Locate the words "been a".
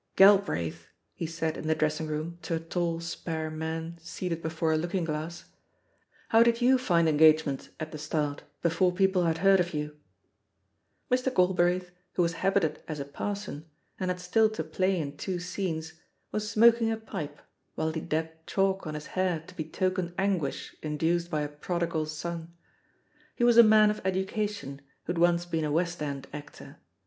25.45-25.71